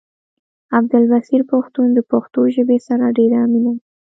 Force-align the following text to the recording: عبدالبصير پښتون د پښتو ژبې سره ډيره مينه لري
عبدالبصير 0.77 1.41
پښتون 1.51 1.87
د 1.93 1.99
پښتو 2.11 2.39
ژبې 2.55 2.77
سره 2.87 3.05
ډيره 3.17 3.39
مينه 3.51 3.71
لري 3.75 3.83